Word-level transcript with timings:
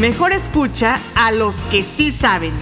Mejor 0.00 0.32
escucha 0.32 0.98
a 1.14 1.30
los 1.30 1.56
que 1.64 1.82
sí 1.82 2.10
saben. 2.10 2.54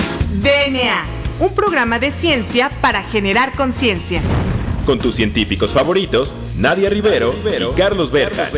DNA, 0.42 1.04
un 1.38 1.54
programa 1.54 2.00
de 2.00 2.10
ciencia 2.10 2.68
para 2.80 3.04
generar 3.04 3.52
conciencia. 3.52 4.20
Con 4.84 4.98
tus 4.98 5.14
científicos 5.14 5.72
favoritos, 5.72 6.34
Nadia 6.56 6.90
Rivero 6.90 7.32
y 7.44 7.76
Carlos 7.76 8.10
Berja. 8.10 8.48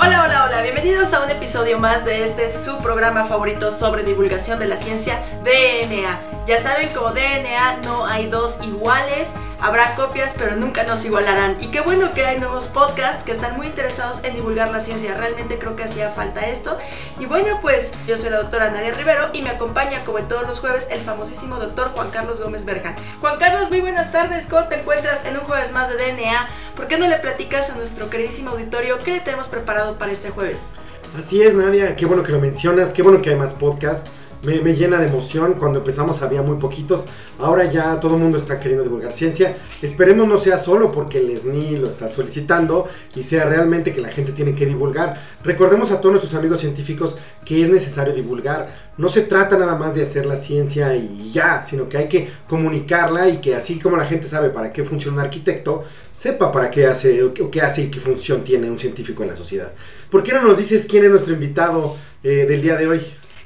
Hola, 0.00 0.24
hola, 0.24 0.46
hola, 0.46 0.62
bienvenidos 0.62 1.12
a 1.12 1.22
un 1.22 1.30
episodio 1.30 1.78
más 1.78 2.06
de 2.06 2.24
este 2.24 2.48
su 2.48 2.78
programa 2.78 3.24
favorito 3.26 3.70
sobre 3.70 4.04
divulgación 4.04 4.58
de 4.58 4.68
la 4.68 4.78
ciencia 4.78 5.20
DNA. 5.44 6.39
Ya 6.46 6.58
saben, 6.58 6.88
como 6.88 7.10
DNA 7.10 7.76
no 7.84 8.06
hay 8.06 8.26
dos 8.26 8.58
iguales, 8.64 9.34
habrá 9.60 9.94
copias, 9.94 10.34
pero 10.36 10.56
nunca 10.56 10.84
nos 10.84 11.04
igualarán. 11.04 11.58
Y 11.60 11.68
qué 11.68 11.80
bueno 11.80 12.12
que 12.14 12.24
hay 12.24 12.40
nuevos 12.40 12.66
podcasts 12.66 13.22
que 13.22 13.30
están 13.30 13.56
muy 13.56 13.66
interesados 13.66 14.20
en 14.24 14.34
divulgar 14.34 14.70
la 14.70 14.80
ciencia. 14.80 15.16
Realmente 15.16 15.58
creo 15.58 15.76
que 15.76 15.84
hacía 15.84 16.10
falta 16.10 16.48
esto. 16.48 16.78
Y 17.20 17.26
bueno, 17.26 17.58
pues 17.60 17.92
yo 18.06 18.16
soy 18.16 18.30
la 18.30 18.38
doctora 18.38 18.70
Nadia 18.70 18.92
Rivero 18.92 19.28
y 19.32 19.42
me 19.42 19.50
acompaña, 19.50 20.04
como 20.04 20.18
en 20.18 20.28
todos 20.28 20.46
los 20.46 20.60
jueves, 20.60 20.88
el 20.90 21.00
famosísimo 21.00 21.56
doctor 21.56 21.90
Juan 21.94 22.10
Carlos 22.10 22.40
Gómez 22.40 22.64
Berjan. 22.64 22.96
Juan 23.20 23.38
Carlos, 23.38 23.68
muy 23.68 23.80
buenas 23.80 24.10
tardes. 24.10 24.46
¿Cómo 24.46 24.64
te 24.64 24.80
encuentras 24.80 25.26
en 25.26 25.36
un 25.36 25.44
jueves 25.44 25.72
más 25.72 25.88
de 25.88 25.96
DNA? 25.96 26.48
¿Por 26.74 26.88
qué 26.88 26.98
no 26.98 27.06
le 27.06 27.16
platicas 27.16 27.70
a 27.70 27.76
nuestro 27.76 28.08
queridísimo 28.08 28.50
auditorio 28.50 28.98
qué 29.04 29.12
le 29.12 29.20
tenemos 29.20 29.48
preparado 29.48 29.98
para 29.98 30.10
este 30.10 30.30
jueves? 30.30 30.70
Así 31.16 31.42
es, 31.42 31.54
Nadia, 31.54 31.96
qué 31.96 32.06
bueno 32.06 32.22
que 32.22 32.32
lo 32.32 32.40
mencionas, 32.40 32.92
qué 32.92 33.02
bueno 33.02 33.20
que 33.20 33.30
hay 33.30 33.36
más 33.36 33.52
podcasts. 33.52 34.10
Me, 34.42 34.60
me, 34.60 34.74
llena 34.74 34.98
de 34.98 35.06
emoción. 35.06 35.54
Cuando 35.54 35.78
empezamos 35.80 36.22
había 36.22 36.42
muy 36.42 36.56
poquitos. 36.56 37.06
Ahora 37.38 37.64
ya 37.64 38.00
todo 38.00 38.16
el 38.16 38.22
mundo 38.22 38.38
está 38.38 38.58
queriendo 38.58 38.84
divulgar 38.84 39.12
ciencia. 39.12 39.56
Esperemos 39.82 40.26
no 40.26 40.36
sea 40.36 40.58
solo 40.58 40.92
porque 40.92 41.18
el 41.18 41.38
SNI 41.38 41.76
lo 41.76 41.88
está 41.88 42.08
solicitando 42.08 42.88
y 43.14 43.22
sea 43.24 43.44
realmente 43.44 43.92
que 43.92 44.00
la 44.00 44.08
gente 44.08 44.32
tiene 44.32 44.54
que 44.54 44.66
divulgar. 44.66 45.20
Recordemos 45.44 45.90
a 45.90 46.00
todos 46.00 46.12
nuestros 46.12 46.34
amigos 46.34 46.60
científicos 46.60 47.16
que 47.44 47.62
es 47.62 47.68
necesario 47.68 48.14
divulgar. 48.14 48.90
No 48.96 49.08
se 49.08 49.22
trata 49.22 49.56
nada 49.56 49.76
más 49.76 49.94
de 49.94 50.02
hacer 50.02 50.26
la 50.26 50.36
ciencia 50.36 50.94
y 50.94 51.30
ya, 51.32 51.64
sino 51.64 51.88
que 51.88 51.96
hay 51.96 52.08
que 52.08 52.28
comunicarla 52.48 53.28
y 53.28 53.38
que 53.38 53.54
así 53.54 53.78
como 53.78 53.96
la 53.96 54.04
gente 54.04 54.28
sabe 54.28 54.50
para 54.50 54.72
qué 54.72 54.84
funciona 54.84 55.18
un 55.18 55.24
arquitecto, 55.24 55.84
sepa 56.12 56.52
para 56.52 56.70
qué 56.70 56.86
hace 56.86 57.22
o 57.22 57.32
qué 57.32 57.60
hace 57.62 57.82
y 57.82 57.90
qué 57.90 58.00
función 58.00 58.44
tiene 58.44 58.70
un 58.70 58.78
científico 58.78 59.22
en 59.22 59.30
la 59.30 59.36
sociedad. 59.36 59.72
¿Por 60.10 60.22
qué 60.22 60.32
no 60.32 60.42
nos 60.42 60.58
dices 60.58 60.86
quién 60.88 61.04
es 61.04 61.10
nuestro 61.10 61.32
invitado 61.32 61.96
eh, 62.22 62.46
del 62.48 62.60
día 62.60 62.76
de 62.76 62.88
hoy? 62.88 63.00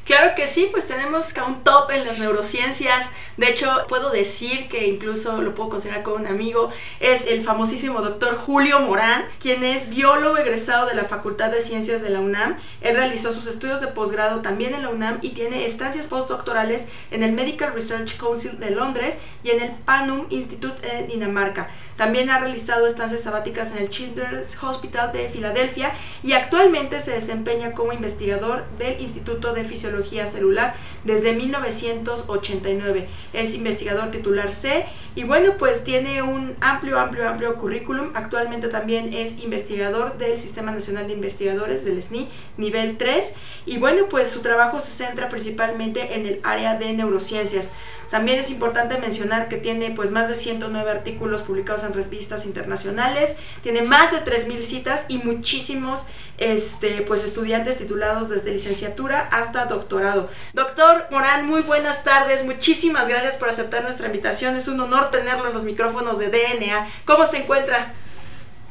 Claro 0.04 0.34
que 0.36 0.46
sí, 0.46 0.68
pues 0.70 0.86
tenemos 0.86 1.32
un 1.46 1.64
top 1.64 1.90
en 1.90 2.04
las 2.04 2.18
neurociencias. 2.18 3.10
De 3.38 3.48
hecho, 3.48 3.70
puedo 3.88 4.10
decir 4.10 4.68
que 4.68 4.86
incluso 4.86 5.40
lo 5.40 5.54
puedo 5.54 5.70
considerar 5.70 6.02
como 6.02 6.16
un 6.16 6.26
amigo. 6.26 6.70
Es 7.00 7.24
el 7.26 7.42
famosísimo 7.42 8.02
doctor 8.02 8.36
Julio 8.36 8.80
Morán, 8.80 9.24
quien 9.40 9.64
es 9.64 9.88
biólogo 9.88 10.36
egresado 10.36 10.86
de 10.86 10.94
la 10.94 11.04
Facultad 11.04 11.50
de 11.50 11.62
Ciencias 11.62 12.02
de 12.02 12.10
la 12.10 12.20
UNAM. 12.20 12.58
Él 12.82 12.96
realizó 12.96 13.32
sus 13.32 13.46
estudios 13.46 13.80
de 13.80 13.86
posgrado 13.86 14.42
también 14.42 14.74
en 14.74 14.82
la 14.82 14.90
UNAM 14.90 15.20
y 15.22 15.30
tiene 15.30 15.64
estancias 15.64 16.06
postdoctorales 16.06 16.88
en 17.10 17.22
el 17.22 17.32
Medical 17.32 17.72
Research 17.72 18.18
Council 18.18 18.60
de 18.60 18.72
Londres 18.72 19.20
y 19.42 19.52
en 19.52 19.62
el 19.62 19.70
Panum 19.70 20.26
Institute 20.28 20.86
de 20.86 21.06
Dinamarca. 21.06 21.70
También 21.96 22.28
ha 22.28 22.40
realizado 22.40 22.86
estancias 22.86 23.22
sabáticas 23.22 23.70
en 23.72 23.78
el 23.78 23.88
Children's 23.88 24.62
Hospital 24.62 25.12
de 25.12 25.28
Filadelfia 25.28 25.94
y 26.22 26.32
actualmente 26.32 27.00
se 27.00 27.12
desempeña 27.12 27.72
como 27.72 27.92
investigador 27.92 28.66
del 28.78 29.00
Instituto 29.00 29.52
de 29.52 29.64
Fisiología 29.64 29.93
Celular 30.02 30.74
desde 31.04 31.32
1989. 31.32 33.08
Es 33.32 33.54
investigador 33.54 34.10
titular 34.10 34.52
C 34.52 34.86
y 35.14 35.24
bueno, 35.24 35.52
pues 35.58 35.84
tiene 35.84 36.22
un 36.22 36.56
amplio, 36.60 36.98
amplio, 36.98 37.28
amplio 37.28 37.56
currículum. 37.56 38.10
Actualmente 38.14 38.68
también 38.68 39.12
es 39.12 39.38
investigador 39.42 40.18
del 40.18 40.38
Sistema 40.38 40.72
Nacional 40.72 41.06
de 41.06 41.12
Investigadores 41.12 41.84
del 41.84 42.02
SNI 42.02 42.28
nivel 42.56 42.96
3 42.96 43.32
y 43.66 43.78
bueno, 43.78 44.06
pues 44.08 44.30
su 44.30 44.40
trabajo 44.40 44.80
se 44.80 44.90
centra 44.90 45.28
principalmente 45.28 46.14
en 46.14 46.26
el 46.26 46.40
área 46.42 46.76
de 46.76 46.92
neurociencias. 46.92 47.70
También 48.14 48.38
es 48.38 48.50
importante 48.50 48.96
mencionar 48.98 49.48
que 49.48 49.56
tiene 49.56 49.90
pues 49.90 50.12
más 50.12 50.28
de 50.28 50.36
109 50.36 50.88
artículos 50.88 51.42
publicados 51.42 51.82
en 51.82 51.92
revistas 51.92 52.46
internacionales, 52.46 53.38
tiene 53.64 53.82
más 53.82 54.12
de 54.12 54.20
3000 54.20 54.62
citas 54.62 55.06
y 55.08 55.18
muchísimos 55.18 56.04
este 56.38 57.02
pues 57.02 57.24
estudiantes 57.24 57.76
titulados 57.76 58.28
desde 58.28 58.52
licenciatura 58.52 59.28
hasta 59.32 59.64
doctorado. 59.64 60.30
Doctor 60.52 61.08
Morán, 61.10 61.48
muy 61.48 61.62
buenas 61.62 62.04
tardes. 62.04 62.44
Muchísimas 62.44 63.08
gracias 63.08 63.34
por 63.34 63.48
aceptar 63.48 63.82
nuestra 63.82 64.06
invitación. 64.06 64.54
Es 64.54 64.68
un 64.68 64.78
honor 64.78 65.10
tenerlo 65.10 65.48
en 65.48 65.54
los 65.54 65.64
micrófonos 65.64 66.20
de 66.20 66.28
DNA. 66.28 66.88
¿Cómo 67.06 67.26
se 67.26 67.38
encuentra? 67.38 67.94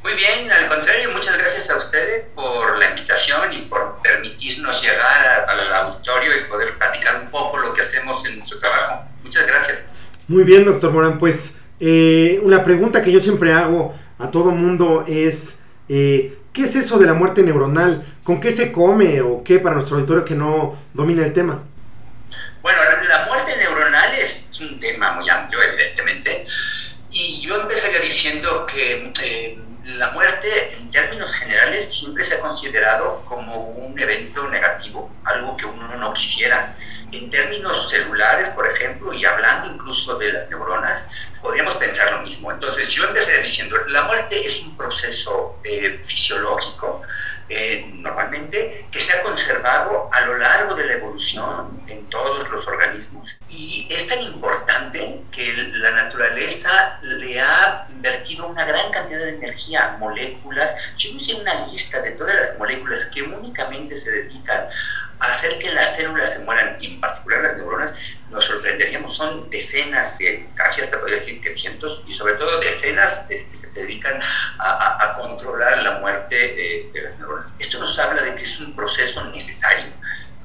Muy 0.04 0.14
bien, 0.16 0.52
al 0.52 0.68
contrario, 0.68 1.12
muchas 1.12 1.38
gracias 1.38 1.70
a 1.70 1.78
ustedes 1.78 2.34
por 2.36 2.78
la 2.78 2.90
invitación 2.90 3.54
y 3.54 3.62
por 3.62 4.02
permitirnos 4.02 4.84
llegar 4.84 5.46
al 5.48 5.74
auditorio 5.74 6.30
y 6.38 6.50
poder 6.50 6.78
platicar 6.78 7.22
un 7.22 7.32
poco 7.32 7.58
lo 7.58 7.74
que 7.74 7.82
hacemos 7.82 8.26
en 8.28 8.38
nuestro 8.38 8.60
trabajo. 8.60 9.06
Muchas 9.24 9.48
gracias. 9.48 9.90
Muy 10.28 10.44
bien, 10.44 10.66
doctor 10.66 10.92
Morán. 10.92 11.18
Pues 11.18 11.54
eh, 11.80 12.40
una 12.44 12.66
pregunta 12.66 13.02
que 13.02 13.14
yo 13.14 13.20
siempre 13.22 13.54
hago 13.54 13.96
a 14.20 14.30
todo 14.30 14.52
mundo 14.52 15.06
es, 15.08 15.60
eh, 15.88 16.38
¿qué 16.52 16.66
es 16.66 16.76
eso 16.76 17.00
de 17.00 17.06
la 17.06 17.14
muerte 17.14 17.42
neuronal? 17.42 18.06
¿Con 18.26 18.42
qué 18.42 18.52
se 18.52 18.74
come 18.74 19.22
o 19.22 19.42
qué 19.42 19.60
para 19.60 19.76
nuestro 19.76 19.96
auditorio 19.96 20.26
que 20.26 20.36
no 20.36 20.78
domina 20.94 21.26
el 21.26 21.32
tema? 21.32 21.64
Bueno, 22.62 22.80
la 23.08 23.26
muerte 23.26 23.56
neuronal 23.58 24.14
es 24.16 24.50
un 24.60 24.78
tema 24.80 25.14
muy 25.14 25.30
amplio, 25.30 25.60
evidentemente. 25.64 26.46
Y 27.10 27.42
yo 27.42 27.62
empezaría 27.62 28.00
diciendo 28.00 28.66
que 28.66 29.12
eh, 29.24 29.63
la 29.98 30.12
muerte, 30.12 30.50
en 30.78 30.92
términos 30.92 31.36
generales, 31.36 31.98
siempre 31.98 32.24
se 32.24 32.36
ha 32.36 32.40
considerado 32.40 33.24
como 33.26 33.56
un 33.70 33.98
evento 34.00 34.48
negativo, 34.50 35.12
algo 35.26 35.56
que 35.58 35.66
uno 35.66 35.96
no 35.98 36.14
quisiera. 36.14 36.76
En 37.12 37.30
términos 37.30 37.90
celulares, 37.90 38.50
por 38.50 38.68
ejemplo, 38.68 39.14
y 39.14 39.24
hablando 39.24 39.72
incluso 39.72 40.18
de 40.18 40.34
las 40.34 40.50
neuronas, 40.50 41.10
podríamos 41.42 41.76
pensar 41.76 42.12
lo 42.12 42.22
mismo. 42.22 42.52
Entonces, 42.52 42.88
yo 42.90 43.06
empezaría 43.06 43.42
diciendo, 43.42 43.78
la 43.88 44.04
muerte 44.04 44.46
es 44.46 44.62
un 44.62 44.76
proceso 44.76 45.60
eh, 45.64 46.00
fisiológico, 46.04 47.04
eh, 47.50 47.86
normalmente, 47.96 48.88
que 48.92 49.00
se 49.00 49.14
ha 49.14 49.22
conservado 49.22 50.10
a 50.12 50.22
lo 50.22 50.38
largo 50.38 50.76
de 50.76 50.86
la 50.86 50.94
evolución 50.94 51.84
en 51.88 52.10
todos 52.10 52.50
los 52.50 52.68
organismos. 52.68 53.38
Y 53.50 53.88
es 53.92 54.08
tan 54.08 54.22
importante 54.22 55.24
que 55.32 55.54
la 55.74 55.92
naturaleza 55.92 57.00
le 57.02 57.40
ha 57.40 57.86
invertido 57.90 58.48
una 58.48 58.66
gran 58.66 58.92
cantidad 58.92 59.20
de 59.20 59.36
energía, 59.36 59.98
moléculas. 60.00 60.96
Yo 60.98 61.10
hice 61.10 61.36
una 61.36 61.66
lista 61.66 62.02
de 62.02 62.12
todas 62.12 62.36
las 62.36 62.58
moléculas 62.58 63.08
que 63.08 63.24
únicamente 63.24 63.98
se 63.98 64.12
dedican 64.12 64.70
hacer 65.30 65.58
que 65.60 65.72
las 65.74 65.96
células 65.96 66.34
se 66.34 66.40
mueran, 66.40 66.78
y 66.80 66.94
en 66.94 67.02
particular 67.02 67.42
las 67.42 67.58
neuronas, 67.58 67.94
nos 68.30 68.46
sorprenderíamos, 68.46 69.16
son 69.16 69.50
decenas, 69.50 70.20
casi 70.56 70.82
hasta 70.82 71.00
podría 71.00 71.18
decir 71.18 71.42
que 71.42 71.52
cientos, 71.52 72.04
y 72.08 72.14
sobre 72.14 72.34
todo 72.34 72.60
decenas 72.60 73.28
de, 73.28 73.46
que 73.62 73.68
se 73.68 73.82
dedican 73.82 74.22
a, 74.60 74.70
a, 74.70 75.06
a, 75.06 75.14
controlar 75.16 75.78
la 75.80 76.00
muerte 76.00 76.36
de, 76.36 76.92
de 76.94 77.02
las 77.02 77.18
neuronas. 77.18 77.56
Esto 77.60 77.80
nos 77.80 77.98
habla 78.00 78.22
de 78.22 78.36
que 78.36 78.44
es 78.44 78.60
un 78.60 78.76
proceso 78.76 79.24
necesario, 79.26 79.92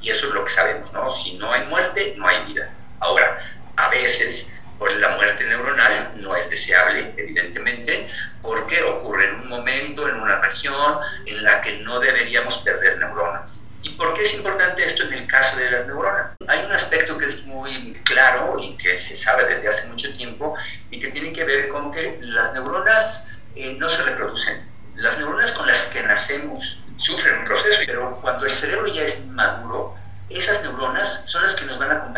y 0.00 0.10
eso 0.10 0.28
es 0.28 0.32
lo 0.32 0.44
que 0.44 0.50
sabemos, 0.50 0.92
¿no? 0.92 1.12
Si 1.12 1.38
no 1.38 1.52
hay 1.52 1.64
muerte, 1.66 2.14
no 2.16 2.28
hay 2.28 2.36
vida. 2.46 2.72
Ahora, 3.00 3.38
a 3.76 3.88
veces 3.88 4.54
pues 4.78 4.94
la 4.96 5.08
muerte 5.16 5.44
neuronal 5.44 6.12
no 6.22 6.36
es 6.36 6.50
deseable, 6.50 7.12
evidentemente, 7.16 8.08
porque 8.42 8.80
ocurre 8.82 9.28
en 9.28 9.34
un 9.40 9.48
momento, 9.48 10.08
en 10.08 10.20
una 10.20 10.40
región 10.40 10.98
en 11.26 11.42
la 11.42 11.60
que 11.60 11.80
no 11.80 11.98
deberíamos 11.98 12.58
perder 12.58 12.98
neuronas. 12.98 13.67
¿Y 13.82 13.90
por 13.90 14.12
qué 14.14 14.24
es 14.24 14.34
importante 14.34 14.84
esto 14.84 15.04
en 15.04 15.12
el 15.12 15.26
caso 15.26 15.56
de 15.56 15.70
las 15.70 15.86
neuronas? 15.86 16.32
Hay 16.48 16.64
un 16.64 16.72
aspecto 16.72 17.16
que 17.16 17.26
es 17.26 17.44
muy 17.44 17.92
claro 18.04 18.56
y 18.58 18.76
que 18.76 18.96
se 18.96 19.14
sabe 19.14 19.44
desde 19.44 19.68
hace 19.68 19.88
mucho 19.88 20.12
tiempo 20.16 20.54
y 20.90 20.98
que 20.98 21.08
tiene 21.08 21.32
que 21.32 21.44
ver 21.44 21.68
con 21.68 21.92
que 21.92 22.18
las 22.22 22.54
neuronas 22.54 23.38
eh, 23.54 23.76
no 23.78 23.88
se 23.88 24.02
reproducen. 24.02 24.68
Las 24.96 25.18
neuronas 25.18 25.52
con 25.52 25.66
las 25.68 25.82
que 25.86 26.02
nacemos 26.02 26.82
sufren 26.96 27.38
un 27.38 27.44
proceso, 27.44 27.82
pero 27.86 28.20
cuando 28.20 28.46
el 28.46 28.50
cerebro 28.50 28.88
ya 28.88 29.02
es 29.02 29.24
maduro, 29.26 29.94
esas 30.28 30.62
neuronas 30.62 31.22
son 31.26 31.42
las 31.42 31.54
que 31.54 31.66
nos 31.66 31.78
van 31.78 31.90
a 31.92 31.94
acompañar 31.94 32.17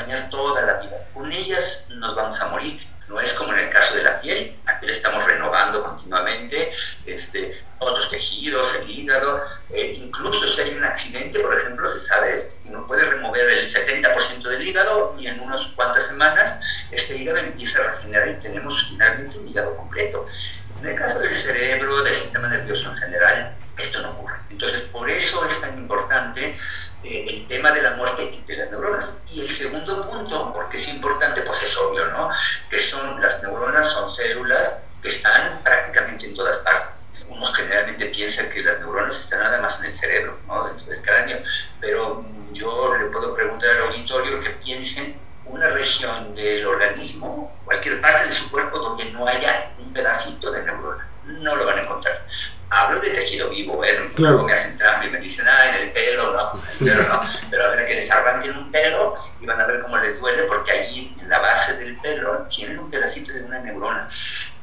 donde 49.00 49.19
no 49.19 49.26
haya 49.26 49.73
un 49.79 49.93
pedacito 49.93 50.50
de 50.50 50.62
neurona. 50.64 51.06
No 51.25 51.56
lo 51.56 51.67
van 51.67 51.79
a 51.79 51.82
encontrar 51.82 52.26
hablo 52.70 53.00
de 53.00 53.11
tejido 53.11 53.50
vivo, 53.50 53.85
¿eh? 53.85 54.11
Luego 54.17 54.44
me 54.44 54.52
hacen 54.52 54.79
trampa 54.79 55.05
y 55.05 55.11
me 55.11 55.19
dicen, 55.19 55.47
ah, 55.49 55.69
en 55.70 55.75
el 55.82 55.93
pelo, 55.93 56.32
no, 56.32 56.62
el 56.70 56.79
pelo 56.87 57.08
no. 57.08 57.20
Pero 57.50 57.64
a 57.64 57.69
ver, 57.69 57.87
que 57.87 57.94
les 57.94 58.11
arranquen 58.11 58.56
un 58.56 58.70
pelo 58.70 59.17
y 59.41 59.47
van 59.47 59.61
a 59.61 59.67
ver 59.67 59.82
cómo 59.82 59.99
les 59.99 60.20
duele, 60.20 60.44
porque 60.44 60.70
allí 60.73 61.12
en 61.20 61.29
la 61.29 61.41
base 61.41 61.76
del 61.79 62.00
pelo 62.00 62.47
tienen 62.47 62.79
un 62.79 62.91
pedacito 62.91 63.32
de 63.32 63.43
una 63.43 63.58
neurona. 63.61 64.08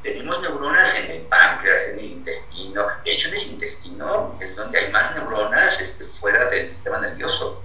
Tenemos 0.02 0.40
neuronas 0.40 0.98
en 1.00 1.10
el 1.10 1.20
páncreas, 1.22 1.88
en 1.92 1.98
el 1.98 2.06
intestino. 2.06 2.86
De 3.04 3.12
hecho, 3.12 3.28
en 3.28 3.34
el 3.34 3.42
intestino 3.48 4.36
es 4.40 4.56
donde 4.56 4.78
hay 4.78 4.90
más 4.90 5.14
neuronas 5.14 5.80
este, 5.80 6.04
fuera 6.04 6.46
del 6.46 6.68
sistema 6.68 6.98
nervioso. 6.98 7.62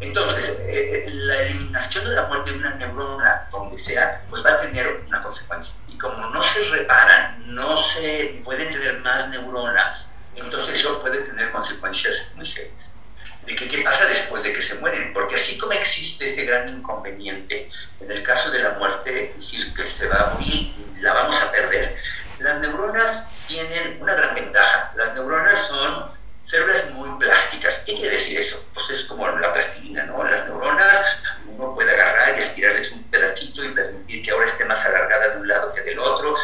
Entonces, 0.00 0.58
eh, 0.68 1.06
eh, 1.06 1.10
la 1.14 1.42
eliminación 1.42 2.04
de 2.04 2.16
la 2.16 2.26
muerte 2.26 2.50
de 2.50 2.58
una 2.58 2.74
neurona, 2.74 3.44
donde 3.52 3.78
sea, 3.78 4.26
pues 4.28 4.44
va 4.44 4.50
a 4.50 4.60
tener 4.60 5.04
una 5.06 5.22
consecuencia. 5.22 5.81
Como 6.02 6.28
no 6.30 6.42
se 6.44 6.64
reparan, 6.64 7.54
no 7.54 7.80
se 7.80 8.42
pueden 8.44 8.68
tener 8.70 8.98
más 9.00 9.28
neuronas, 9.30 10.16
entonces 10.36 10.80
eso 10.80 11.00
puede 11.00 11.20
tener 11.20 11.50
consecuencias 11.52 12.32
muy 12.34 12.44
serias. 12.44 12.94
¿De 13.46 13.56
qué, 13.56 13.68
qué 13.68 13.78
pasa 13.78 14.06
después 14.06 14.42
de 14.42 14.52
que 14.52 14.60
se 14.60 14.74
mueren? 14.76 15.12
Porque 15.14 15.36
así 15.36 15.58
como 15.58 15.72
existe 15.72 16.28
ese 16.28 16.44
gran 16.44 16.68
inconveniente 16.68 17.68
en 18.00 18.10
el 18.10 18.22
caso 18.22 18.50
de 18.50 18.58
la 18.60 18.70
muerte, 18.74 19.32
decir, 19.36 19.72
que 19.74 19.82
se 19.82 20.08
va 20.08 20.20
a 20.20 20.34
morir 20.34 20.72
y 20.74 21.00
la 21.00 21.12
vamos 21.14 21.40
a 21.40 21.50
perder, 21.50 21.96
las 22.42 22.60
neuronas 22.60 23.30
tienen 23.46 23.98
una 24.00 24.14
gran 24.14 24.34
ventaja. 24.34 24.92
Las 24.96 25.14
neuronas 25.14 25.58
son 25.58 26.10
células 26.44 26.90
muy 26.92 27.18
plásticas. 27.18 27.82
¿Qué 27.86 27.94
quiere 27.94 28.10
decir 28.10 28.38
eso? 28.38 28.66
Pues 28.74 28.90
es 28.90 29.04
como 29.04 29.28
la 29.28 29.52
plastilina, 29.52 30.04
¿no? 30.04 30.24
Las 30.24 30.46
neuronas, 30.46 31.18
uno 31.46 31.74
puede 31.74 31.92
agarrar 31.92 32.36
y 32.36 32.42
estirarles 32.42 32.92
un 32.92 33.04
pedacito 33.04 33.64
y 33.64 33.68
permitir 33.68 34.22
que 34.22 34.30
ahora 34.30 34.46
esté 34.46 34.64
más 34.64 34.84
alargada 34.84 35.28
de 35.30 35.36
un 35.38 35.48
lado 35.48 35.72
que 35.72 35.82
del 35.82 35.98
otro. 35.98 36.34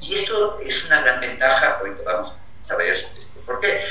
Y 0.00 0.14
esto 0.14 0.58
es 0.60 0.84
una 0.86 1.00
gran 1.02 1.20
ventaja, 1.20 1.78
ahorita 1.78 2.02
vamos 2.04 2.36
a 2.70 2.76
ver 2.76 3.06
este, 3.16 3.40
por 3.40 3.60
qué. 3.60 3.84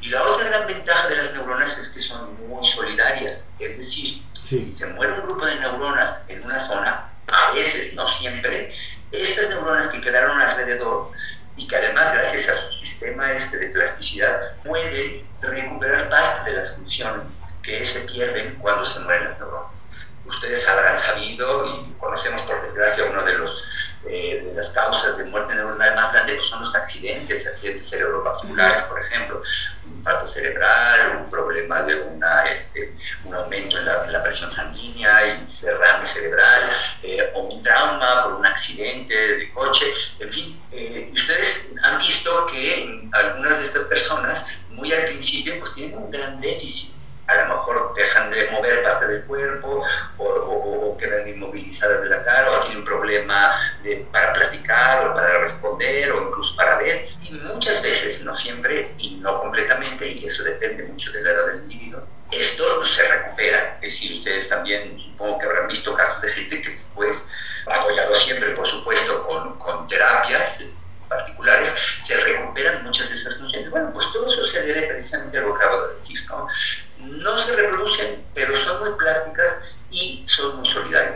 Y 0.00 0.10
la 0.10 0.22
otra 0.22 0.48
gran 0.48 0.66
ventaja 0.66 1.08
de 1.08 1.16
las 1.16 1.32
neuronas 1.32 1.76
es 1.78 1.88
que 1.90 2.00
son 2.00 2.36
muy 2.48 2.66
solidarias. 2.66 3.50
Es 3.58 3.78
decir, 3.78 4.22
si 4.34 4.70
se 4.70 4.86
muere 4.88 5.14
un 5.14 5.22
grupo 5.22 5.44
de 5.46 5.56
neuronas 5.56 6.24
en 6.28 6.44
una 6.44 6.60
zona, 6.60 7.12
a 7.26 7.52
veces, 7.52 7.94
no 7.94 8.08
siempre, 8.08 8.72
estas 9.12 9.48
neuronas 9.48 9.88
que 9.88 10.00
quedaron 10.00 10.40
alrededor 10.40 11.10
y 11.56 11.66
que 11.66 11.76
además 11.76 12.12
gracias 12.12 12.48
a 12.48 12.54
su 12.54 12.72
sistema 12.78 13.32
este 13.32 13.58
de 13.58 13.68
plasticidad 13.68 14.56
puede 14.64 15.24
recuperar 15.40 16.08
parte 16.08 16.50
de 16.50 16.56
las 16.56 16.76
funciones 16.76 17.40
que 17.62 17.84
se 17.84 18.00
pierden 18.00 18.56
cuando 18.56 18.86
se 18.86 19.00
mueren 19.00 19.24
las 19.24 19.38
neuronas. 19.38 19.86
Ustedes 20.24 20.68
habrán 20.68 20.98
sabido 20.98 21.64
y 21.66 21.92
conocemos 21.94 22.42
por 22.42 22.60
desgracia 22.62 23.04
uno 23.04 23.22
de 23.22 23.38
los 23.38 23.64
eh, 24.06 24.42
de 24.44 24.54
las 24.54 24.70
causas 24.70 25.18
de 25.18 25.24
muerte 25.24 25.54
neuronal 25.56 25.94
más 25.96 26.12
grandes 26.12 26.36
pues 26.36 26.48
son 26.48 26.62
los 26.62 26.74
accidentes, 26.76 27.46
accidentes 27.48 27.90
cerebrovasculares, 27.90 28.82
por 28.84 29.00
ejemplo, 29.00 29.40
un 29.86 29.92
infarto 29.92 30.28
cerebral, 30.28 31.22
un 31.24 31.28
problema 31.28 31.82
de 31.82 32.00
una, 32.02 32.47
este, 32.58 32.92
un 33.24 33.34
aumento 33.34 33.78
en 33.78 33.84
la, 33.86 34.22
presión 34.22 34.50
sanguínea 34.50 35.26
y 35.26 35.46
derrame 35.62 36.04
cerebral, 36.04 36.62
eh, 37.02 37.32
o 37.34 37.40
un 37.40 37.62
trauma 37.62 38.24
por 38.24 38.32
un 38.34 38.46
accidente 38.46 39.14
de 39.14 39.52
coche, 39.52 39.86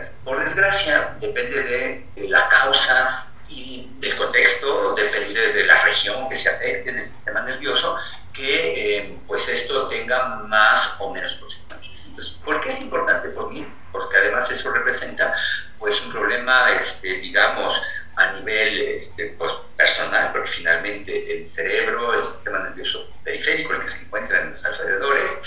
solidarias. 0.03 0.17
Por 0.23 0.43
desgracia, 0.43 1.15
depende 1.19 1.63
de, 2.15 2.29
la 2.29 2.47
causa 2.49 3.27
y 3.49 3.91
del 3.99 4.15
contexto, 4.15 4.95
depende 4.95 5.53
de 5.53 5.65
la 5.65 5.81
región 5.83 6.27
que 6.29 6.35
se 6.35 6.49
afecte 6.49 6.89
en 6.89 6.99
el 6.99 7.07
sistema 7.07 7.41
nervioso, 7.41 7.97
que 8.33 8.97
eh, 8.97 9.19
pues 9.27 9.47
esto 9.47 9.87
tenga 9.87 10.37
más 10.47 10.95
o 10.99 11.13
menos 11.13 11.35
consecuencias. 11.35 12.05
Entonces, 12.07 12.35
¿por 12.43 12.59
qué 12.61 12.69
es 12.69 12.81
importante 12.81 13.29
por 13.29 13.51
mí? 13.51 13.67
Porque 13.91 14.17
además 14.17 14.49
eso 14.49 14.71
representa 14.71 15.35
pues 15.77 16.01
un 16.01 16.11
problema, 16.11 16.71
este, 16.71 17.15
digamos, 17.17 17.79
a 18.15 18.31
nivel 18.33 18.81
este, 18.81 19.35
pues, 19.37 19.51
personal, 19.75 20.31
porque 20.31 20.49
finalmente 20.49 21.37
el 21.37 21.45
cerebro, 21.45 22.13
el 22.13 22.23
sistema 22.23 22.59
nervioso 22.59 23.09
periférico, 23.23 23.73
el 23.73 23.81
que 23.81 23.87
se 23.87 24.03
encuentra 24.03 24.41
en 24.41 24.51
los 24.51 24.65
alrededores, 24.65 25.41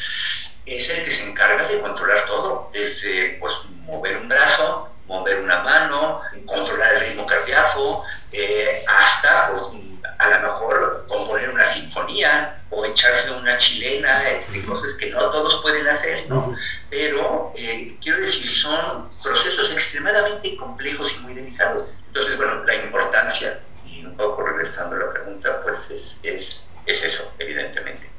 es 0.66 0.90
el 0.90 1.04
que 1.04 1.12
se 1.12 1.30
encarga 1.30 1.66
de 1.68 1.80
controlar 1.80 2.20
todo, 2.26 2.70
desde 2.72 3.38
pues, 3.40 3.54
mover 3.84 4.18
un 4.18 4.28
brazo, 4.28 4.90
mover 5.06 5.40
una 5.40 5.60
mano, 5.62 6.20
controlar 6.46 6.94
el 6.94 7.00
ritmo 7.00 7.26
cardíaco, 7.26 8.04
eh, 8.32 8.84
hasta 8.88 9.50
pues, 9.50 9.70
a 10.18 10.30
lo 10.30 10.40
mejor 10.40 11.06
componer 11.08 11.50
una 11.50 11.64
sinfonía 11.64 12.62
o 12.70 12.84
echarse 12.84 13.30
una 13.32 13.56
chilena, 13.58 14.30
este, 14.30 14.64
cosas 14.64 14.94
que 14.94 15.10
no 15.10 15.30
todos 15.30 15.62
pueden 15.62 15.86
hacer, 15.88 16.28
¿no? 16.28 16.52
Pero 16.90 17.50
eh, 17.54 17.96
quiero 18.02 18.18
decir, 18.18 18.48
son 18.48 19.08
procesos 19.22 19.72
extremadamente 19.72 20.56
complejos 20.56 21.14
y 21.14 21.20
muy 21.20 21.34
delicados. 21.34 21.94
Entonces, 22.08 22.36
bueno, 22.36 22.64
la 22.64 22.74
importancia, 22.74 23.60
y 23.84 24.04
un 24.04 24.16
poco 24.16 24.42
regresando 24.42 24.96
a 24.96 25.00
la 25.00 25.10
pregunta, 25.10 25.60
pues 25.62 25.90
es, 25.90 26.20
es, 26.24 26.72
es 26.86 27.02
eso, 27.04 27.32
evidentemente. 27.38 28.10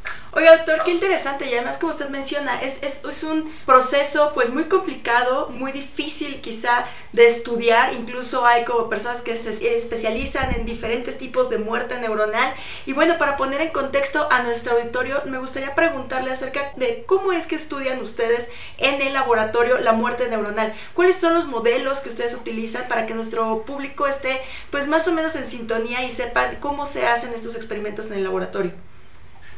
Oiga, 0.47 0.63
doctor, 0.63 0.85
qué 0.85 0.91
interesante 0.91 1.45
y 1.45 1.53
además 1.53 1.77
como 1.77 1.91
usted 1.91 2.07
menciona, 2.07 2.61
es, 2.61 2.79
es, 2.81 3.23
un 3.23 3.53
proceso 3.65 4.31
pues 4.33 4.49
muy 4.49 4.65
complicado, 4.65 5.49
muy 5.49 5.73
difícil 5.73 6.39
quizá 6.39 6.85
de 7.11 7.27
estudiar, 7.27 7.93
incluso 7.93 8.45
hay 8.45 8.63
como 8.63 8.87
personas 8.87 9.21
que 9.21 9.35
se 9.35 9.75
especializan 9.75 10.55
en 10.55 10.65
diferentes 10.65 11.17
tipos 11.17 11.49
de 11.49 11.57
muerte 11.57 11.99
neuronal. 11.99 12.53
Y 12.85 12.93
bueno, 12.93 13.17
para 13.17 13.35
poner 13.35 13.59
en 13.59 13.71
contexto 13.71 14.25
a 14.31 14.41
nuestro 14.41 14.77
auditorio, 14.77 15.21
me 15.25 15.37
gustaría 15.37 15.75
preguntarle 15.75 16.31
acerca 16.31 16.71
de 16.77 17.03
cómo 17.05 17.33
es 17.33 17.45
que 17.45 17.55
estudian 17.55 17.99
ustedes 17.99 18.47
en 18.77 19.01
el 19.01 19.11
laboratorio 19.11 19.79
la 19.79 19.91
muerte 19.91 20.29
neuronal, 20.29 20.73
cuáles 20.93 21.17
son 21.17 21.33
los 21.33 21.47
modelos 21.47 21.99
que 21.99 22.07
ustedes 22.07 22.33
utilizan 22.33 22.87
para 22.87 23.05
que 23.05 23.13
nuestro 23.13 23.63
público 23.63 24.07
esté 24.07 24.41
pues 24.71 24.87
más 24.87 25.09
o 25.09 25.11
menos 25.11 25.35
en 25.35 25.45
sintonía 25.45 26.05
y 26.05 26.11
sepan 26.11 26.55
cómo 26.61 26.85
se 26.85 27.05
hacen 27.05 27.33
estos 27.33 27.57
experimentos 27.57 28.11
en 28.11 28.19
el 28.19 28.23
laboratorio. 28.23 28.86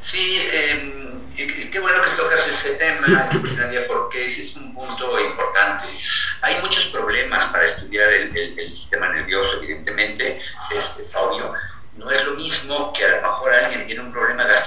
Sí, 0.02 0.50
eh, 0.54 1.70
qué 1.72 1.80
bueno 1.80 2.02
que 2.04 2.10
tocas 2.12 2.48
ese 2.48 2.76
tema, 2.76 3.30
porque 3.88 4.26
ese 4.26 4.42
es 4.42 4.56
un 4.56 4.74
punto 4.74 5.20
importante. 5.20 5.86
Hay 6.42 6.56
muchos 6.62 6.86
problemas 6.88 7.48
para 7.48 7.66
estudiar 7.66 8.12
el, 8.12 8.36
el, 8.38 8.70
sistema 8.70 9.10
nervioso, 9.10 9.58
evidentemente, 9.62 10.38
es, 10.38 10.98
es, 11.00 11.16
obvio. 11.16 11.54
No 11.94 12.10
es 12.12 12.24
lo 12.26 12.34
mismo 12.34 12.94
que 12.94 13.04
a 13.04 13.18
lo 13.18 13.22
mejor 13.24 13.54
alguien 13.54 13.86
tiene 13.88 14.02
un 14.02 14.12
problema 14.12 14.46
gastrointestinal 14.46 14.59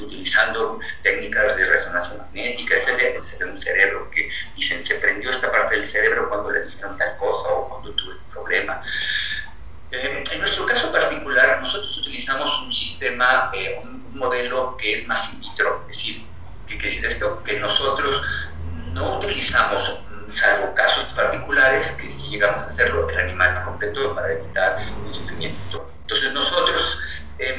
utilizando 0.00 0.78
técnicas 1.02 1.56
de 1.56 1.66
resonancia 1.66 2.18
magnética, 2.18 2.74
etc. 2.76 3.22
Se 3.22 3.44
ve 3.44 3.50
un 3.50 3.58
cerebro 3.58 4.10
que 4.10 4.28
dicen, 4.54 4.80
se 4.80 4.96
prendió 4.96 5.30
esta 5.30 5.50
parte 5.50 5.74
del 5.74 5.84
cerebro 5.84 6.28
cuando 6.28 6.50
le 6.50 6.64
dijeron 6.64 6.96
tal 6.96 7.16
cosa 7.18 7.48
o 7.50 7.68
cuando 7.68 7.92
tuvo 7.94 8.10
este 8.10 8.30
problema. 8.30 8.80
Eh, 9.92 10.24
en 10.30 10.38
nuestro 10.38 10.64
caso 10.66 10.92
particular, 10.92 11.60
nosotros 11.62 11.98
utilizamos 11.98 12.60
un 12.62 12.72
sistema, 12.72 13.50
eh, 13.54 13.80
un, 13.82 14.00
modelo 14.14 14.76
que 14.76 14.92
es 14.92 15.08
más 15.08 15.32
in 15.32 15.40
es 15.40 15.86
decir, 15.86 16.26
¿qué 16.66 16.76
quiere 16.76 16.90
decir 16.90 17.06
esto? 17.06 17.42
Que 17.42 17.58
nosotros 17.58 18.50
no 18.92 19.18
utilizamos, 19.18 20.02
salvo 20.26 20.74
casos 20.74 21.06
particulares, 21.14 21.92
que 21.92 22.10
si 22.10 22.28
llegamos 22.28 22.62
a 22.62 22.66
hacerlo, 22.66 23.08
el 23.08 23.18
animal 23.18 23.64
completo 23.64 24.12
para 24.12 24.32
evitar 24.32 24.76
el 25.02 25.10
sufrimiento. 25.10 25.59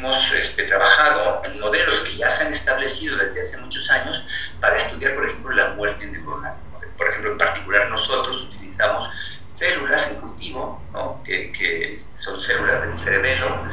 Hemos 0.02 0.32
este, 0.32 0.64
trabajado 0.64 1.44
en 1.46 1.60
modelos 1.60 2.02
que 2.02 2.18
ya 2.18 2.32
se 2.32 2.44
han 2.44 2.52
establecido 2.52 3.18
desde 3.18 3.40
hace 3.40 3.58
muchos 3.58 3.88
años 3.92 4.24
para 4.60 4.76
estudiar, 4.76 5.14
por 5.14 5.28
ejemplo, 5.28 5.54
la 5.54 5.76
muerte 5.76 6.08
neuronal. 6.08 6.58
Por 6.98 7.08
ejemplo, 7.08 7.34
en 7.34 7.38
particular 7.38 7.88
nosotros 7.88 8.42
utilizamos 8.42 9.44
células 9.48 10.10
en 10.10 10.22
cultivo, 10.22 10.82
¿no? 10.92 11.22
que, 11.24 11.52
que, 11.52 12.00
son 12.16 12.42
células 12.42 12.82
del 12.82 12.98
cerebelo, 12.98 13.64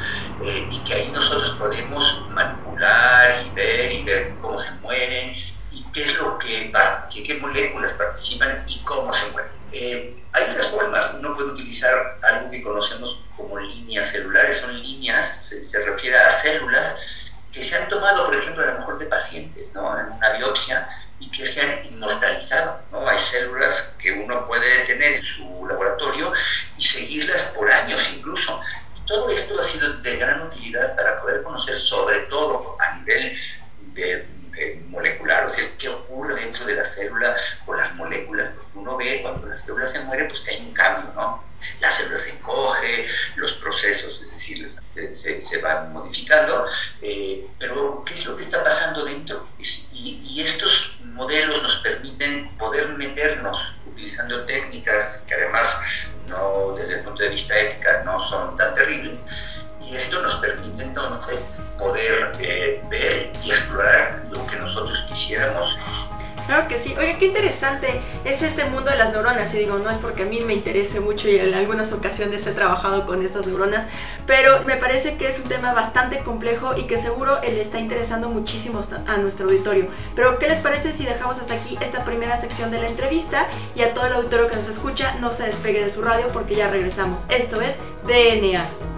eh, 0.43 0.69
y 0.71 0.85
que 0.85 0.93
ahí 0.93 1.11
nosotros 1.15 1.57
podemos 1.59 2.29
manipular 2.29 3.43
y 3.47 3.51
ver 3.55 3.93
y 3.93 4.03
ver 4.05 4.37
cómo 4.43 4.59
se 4.59 4.73
mueren 4.83 5.35
y 5.71 5.85
qué 5.95 6.03
es 6.03 6.19
lo 6.19 6.37
que, 6.39 6.71
que 7.11 7.23
qué 7.23 7.35
moléculas 7.37 7.95
participan 7.95 8.65
y 8.69 8.79
cómo 8.81 9.15
se 9.15 9.31
mueren. 9.31 9.38
De 57.29 57.35
vista 57.35 57.59
ética 57.59 58.03
no 58.05 58.21
son 58.21 58.57
tan 58.57 58.75
terribles. 58.75 59.67
Y 59.81 59.95
esto 59.95 60.21
nos 60.23 60.37
permite 60.37 60.83
entonces 60.83 61.61
poder 61.79 62.37
eh, 62.41 62.83
ver 62.91 63.33
y 63.45 63.51
explorar 63.51 64.23
lo 64.31 64.47
que 64.47 64.57
nosotros 64.57 65.05
quisiéramos 65.09 65.79
Claro 66.49 66.67
que 66.67 66.79
sí. 66.79 66.95
Oye, 66.99 67.17
qué 67.19 67.27
interesante 67.27 68.01
es 68.25 68.41
este 68.41 68.65
mundo 68.65 68.91
de 68.91 68.97
las 68.97 69.13
neuronas. 69.13 69.53
Y 69.53 69.59
digo, 69.59 69.77
no 69.77 69.91
es 69.91 69.99
porque 69.99 70.23
a 70.23 70.25
mí 70.25 70.41
me 70.41 70.55
interese 70.55 70.99
mucho 70.99 71.29
y 71.29 71.37
en 71.37 71.53
algunas 71.53 71.93
ocasiones 71.93 72.47
he 72.47 72.53
trabajado 72.53 73.05
con 73.05 73.23
estas 73.23 73.47
neuronas, 73.47 73.85
pero 74.27 74.65
me 74.65 74.79
parece 74.79 75.19
que 75.19 75.29
es 75.29 75.41
un 75.41 75.49
tema 75.51 75.75
bastante 75.75 76.21
complejo 76.21 76.75
y 76.75 76.85
que 76.85 76.97
seguro 76.97 77.39
le 77.43 77.61
está 77.61 77.79
interesando 77.79 78.31
muchísimo 78.31 78.81
a 79.07 79.19
nuestro 79.19 79.45
auditorio. 79.45 79.89
Pero, 80.17 80.39
¿qué 80.39 80.49
les 80.49 80.59
parece 80.61 80.95
si 80.95 81.05
dejamos 81.05 81.39
hasta 81.39 81.53
aquí 81.53 81.77
esta 81.83 82.03
primera 82.07 82.35
sección 82.35 82.71
de 82.71 82.81
la 82.81 82.89
entrevista 82.89 83.47
y 83.75 83.83
a 83.83 83.93
todo 83.93 84.07
el 84.07 84.15
auditorio 84.15 84.49
que 84.49 84.57
nos 84.57 84.69
escucha 84.69 85.17
no 85.21 85.35
se 85.35 85.45
despegue 85.45 85.83
de 85.83 85.91
su 85.91 86.01
radio 86.01 86.29
porque 86.29 86.55
ya 86.55 86.71
regresamos? 86.71 87.27
Esto 87.29 87.61
es 87.61 87.77
DNA. 88.07 88.98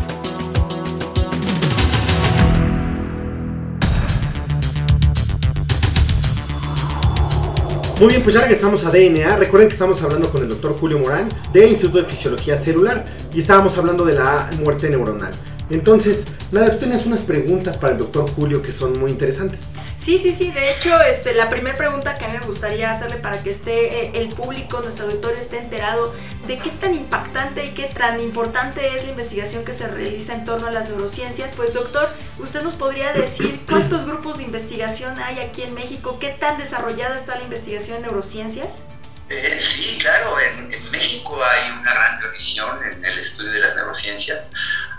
Muy 8.01 8.09
bien, 8.09 8.23
pues 8.23 8.33
ya 8.33 8.41
regresamos 8.41 8.83
a 8.83 8.89
DNA. 8.89 9.35
Recuerden 9.35 9.69
que 9.69 9.73
estamos 9.73 10.01
hablando 10.01 10.27
con 10.31 10.41
el 10.41 10.49
doctor 10.49 10.73
Julio 10.73 10.97
Morán 10.97 11.29
del 11.53 11.69
Instituto 11.69 11.99
de 11.99 12.05
Fisiología 12.05 12.57
Celular 12.57 13.05
y 13.31 13.41
estábamos 13.41 13.77
hablando 13.77 14.03
de 14.03 14.15
la 14.15 14.49
muerte 14.59 14.89
neuronal. 14.89 15.31
Entonces, 15.71 16.25
nada, 16.51 16.71
tú 16.71 16.79
tenías 16.79 17.05
unas 17.05 17.21
preguntas 17.21 17.77
para 17.77 17.93
el 17.93 17.99
doctor 17.99 18.29
Julio 18.29 18.61
que 18.61 18.73
son 18.73 18.99
muy 18.99 19.09
interesantes. 19.09 19.75
Sí, 19.95 20.17
sí, 20.17 20.33
sí. 20.33 20.51
De 20.51 20.71
hecho, 20.71 20.99
este, 21.01 21.33
la 21.33 21.49
primera 21.49 21.77
pregunta 21.77 22.15
que 22.15 22.25
a 22.25 22.29
mí 22.29 22.37
me 22.39 22.45
gustaría 22.45 22.91
hacerle 22.91 23.17
para 23.17 23.41
que 23.41 23.51
esté 23.51 24.05
eh, 24.05 24.11
el 24.15 24.29
público, 24.29 24.81
nuestro 24.81 25.05
auditorio, 25.05 25.39
esté 25.39 25.59
enterado 25.59 26.13
de 26.47 26.57
qué 26.57 26.71
tan 26.71 26.93
impactante 26.95 27.65
y 27.65 27.69
qué 27.69 27.85
tan 27.85 28.19
importante 28.19 28.95
es 28.95 29.03
la 29.05 29.11
investigación 29.11 29.63
que 29.63 29.73
se 29.73 29.87
realiza 29.87 30.33
en 30.33 30.43
torno 30.43 30.67
a 30.67 30.71
las 30.71 30.89
neurociencias. 30.89 31.51
Pues, 31.55 31.73
doctor, 31.73 32.09
¿usted 32.39 32.63
nos 32.63 32.73
podría 32.73 33.13
decir 33.13 33.61
cuántos 33.69 34.05
grupos 34.05 34.39
de 34.39 34.43
investigación 34.43 35.17
hay 35.19 35.39
aquí 35.39 35.61
en 35.61 35.73
México? 35.73 36.17
¿Qué 36.19 36.29
tan 36.29 36.57
desarrollada 36.57 37.15
está 37.15 37.37
la 37.37 37.43
investigación 37.43 37.97
en 37.97 38.03
neurociencias? 38.03 38.81
Eh, 39.29 39.57
sí, 39.57 39.97
claro, 40.01 40.35
en, 40.41 40.73
en, 40.73 40.91
México 40.91 41.39
hay 41.41 41.71
una 41.79 41.93
gran 41.93 42.19
tradición 42.19 42.83
en 42.83 43.05
el 43.05 43.17
estudio 43.17 43.51
de 43.51 43.59
las 43.59 43.77
neurociencias 43.77 44.51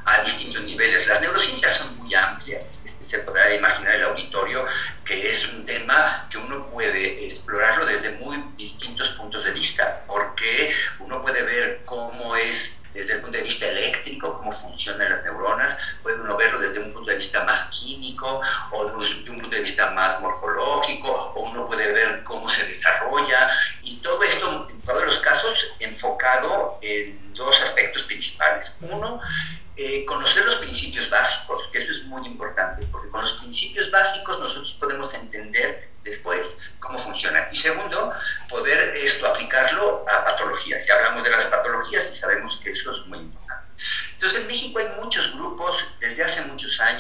a 0.05 0.21
distintos 0.23 0.63
niveles. 0.65 1.07
Las 1.07 1.21
neurociencias 1.21 1.77
son 1.77 1.97
muy 1.99 2.15
amplias, 2.15 2.83
este, 2.85 3.05
se 3.05 3.19
podrá 3.19 3.55
imaginar 3.55 3.95
el 3.95 4.05
auditorio 4.05 4.65
que 5.05 5.31
es 5.31 5.49
un 5.49 5.65
tema 5.65 6.27
que 6.31 6.39
uno 6.39 6.71
puede 6.71 7.25
explorarlo 7.27 7.87
desde 7.87 8.17
muy 8.19 8.37
distintos 8.57 9.11
puntos 9.11 9.45
de 9.45 9.53
vista, 9.53 10.05
porque 10.07 10.75
uno 10.99 11.21
puede 11.23 11.43
ver 11.43 11.83
cómo 11.85 12.35
es 12.37 12.83
desde 12.93 13.15
el 13.15 13.21
punto 13.21 13.39
de 13.39 13.45
vista 13.45 13.67
eléctrico, 13.69 14.37
cómo 14.37 14.53
funcionan 14.53 15.11
las 15.11 15.25
neuronas, 15.25 15.72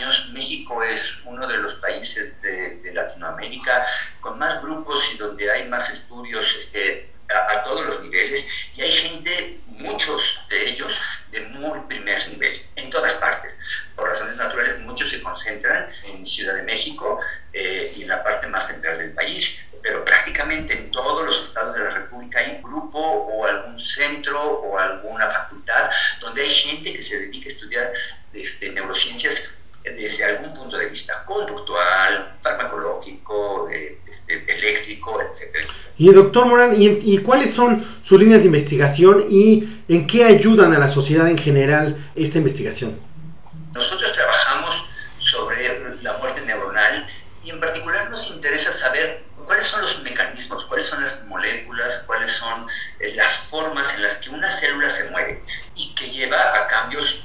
años, 0.03 0.29
México 0.33 0.83
es 0.83 1.19
uno 1.25 1.47
de 1.47 1.59
los 1.59 1.75
países 1.75 2.43
de, 2.43 2.77
de 2.81 2.95
Latinoamérica 2.95 3.87
con 4.21 4.39
más 4.39 4.63
grupos 4.63 5.13
y 5.15 5.19
donde 5.19 5.51
hay 5.51 5.69
más 5.69 5.91
estudios 5.91 6.55
este, 6.59 7.11
a, 7.31 7.53
a 7.53 7.65
todos 7.65 7.87
los 7.87 8.03
niveles 8.03 8.49
y 8.75 8.83
hay 8.83 8.91
gente, 8.91 9.61
muchos 9.67 10.45
de 10.49 10.71
ellos, 10.71 10.93
de 11.31 11.41
muy 11.49 11.81
primer 11.89 12.29
nivel, 12.29 12.67
en 12.77 12.91
todas 12.91 13.15
partes. 13.15 13.59
Por 13.97 14.09
razones 14.09 14.37
naturales, 14.37 14.81
muchos 14.81 15.11
se 15.11 15.23
concentran 15.23 15.89
en 16.05 16.25
Ciudad 16.25 16.55
de 16.55 16.63
México 16.63 17.21
eh, 17.53 17.93
y 17.97 18.03
en 18.03 18.09
la 18.09 18.23
parte 18.23 18.47
más 18.49 18.69
central 18.69 18.99
del 18.99 19.13
país, 19.13 19.67
pero 19.83 20.05
prácticamente 20.05 20.75
en 20.75 20.91
todos 20.93 21.25
los 21.25 21.43
estados 21.43 21.75
de 21.75 21.85
la 21.85 21.91
República 21.91 22.39
hay 22.39 22.61
grupo 22.63 22.99
o 23.01 23.47
algún 23.47 23.81
centro 23.81 24.41
o 24.41 24.79
alguna 24.79 25.29
facultad 25.29 25.91
donde 26.21 26.43
hay 26.43 26.51
gente 26.51 26.93
que 26.93 27.01
se 27.01 27.19
dedica 27.19 27.49
a 27.49 27.53
estudiar 27.53 27.93
este, 28.33 28.71
neurociencias 28.71 29.52
conductual, 31.35 32.37
farmacológico, 32.41 33.69
eh, 33.71 34.01
este, 34.07 34.45
eléctrico, 34.57 35.21
etc. 35.21 35.67
Y 35.99 36.09
el 36.09 36.15
doctor 36.15 36.47
Morán, 36.47 36.75
¿y, 36.77 37.19
cuáles 37.19 37.53
son 37.53 37.85
sus 38.03 38.21
líneas 38.21 38.41
de 38.41 38.47
investigación 38.47 39.27
y 39.31 39.83
en 39.89 40.07
qué 40.07 40.25
ayudan 40.25 40.73
a 40.73 40.79
la 40.79 40.89
sociedad 40.89 41.29
en 41.29 41.39
general 41.39 41.97
esta 42.15 42.39
investigación? 42.39 42.99
Nosotros 43.75 44.13
trabajamos 44.13 44.85
sobre 45.19 46.03
la 46.03 46.19
muerte 46.19 46.43
neuronal 46.43 47.07
y 47.45 47.51
en 47.51 47.61
particular 47.61 48.11
nos 48.11 48.31
interesa 48.31 48.73
saber 48.73 49.25
cuáles 49.47 49.67
son 49.67 49.83
los 49.83 50.03
mecanismos, 50.03 50.65
cuáles 50.67 50.87
son 50.87 51.03
las 51.03 51.25
moléculas, 51.27 52.05
cuáles 52.07 52.33
son 52.33 52.67
eh, 53.01 53.15
las 53.15 53.51
formas 53.51 53.95
en 53.97 54.03
las 54.03 54.19
que 54.19 54.31
una 54.31 54.51
célula 54.51 54.89
se 54.89 55.11
muere 55.11 55.43
y 55.75 55.95
que 55.95 56.09
lleva 56.11 56.39
a 56.39 56.69
cambios 56.69 57.22